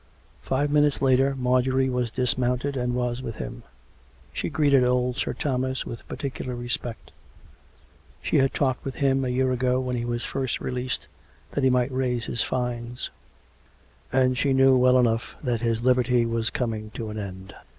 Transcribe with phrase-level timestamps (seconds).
[0.41, 3.61] Five minutes later Marjorie was dismounted, and was with him.
[4.33, 7.11] She greeted old Sir Thomas with particular re spect;
[8.19, 11.05] she had talked with him a year ago when he was first released
[11.51, 13.11] that he might raise his fines;
[14.11, 17.53] and she knew well enough that his liberty was coming to an end.